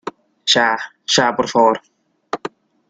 ya. 0.53 0.75
ya, 1.05 1.35
por 1.35 1.47
favor. 1.47 1.79